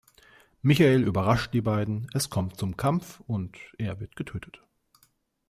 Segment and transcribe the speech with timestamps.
[0.63, 4.59] Michael überrascht die beiden, es kommt zum Kampf, und er wird getötet.